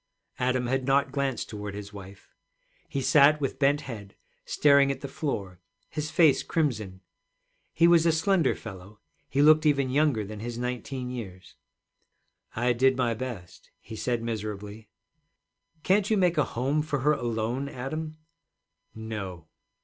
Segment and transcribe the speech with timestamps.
[0.39, 2.33] Adam had not glanced toward his wife.
[2.89, 5.59] He sat with bent head, staring at the floor,
[5.91, 7.01] his face crimson.
[7.71, 11.53] He was a slender fellow, he looked even younger than his nineteen years.
[12.55, 14.89] 'I did my best,' he said miserably.
[15.83, 18.17] 'Can't you make a home for her alone, Adam?'
[18.95, 19.45] 'No.'